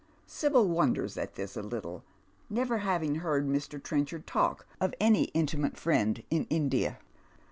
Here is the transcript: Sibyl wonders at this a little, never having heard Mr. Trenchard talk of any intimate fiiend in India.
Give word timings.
Sibyl 0.25 0.67
wonders 0.67 1.15
at 1.15 1.35
this 1.35 1.55
a 1.55 1.61
little, 1.61 2.03
never 2.49 2.79
having 2.79 3.13
heard 3.17 3.47
Mr. 3.47 3.77
Trenchard 3.79 4.25
talk 4.25 4.65
of 4.79 4.95
any 4.99 5.25
intimate 5.25 5.75
fiiend 5.75 6.23
in 6.31 6.45
India. 6.49 6.97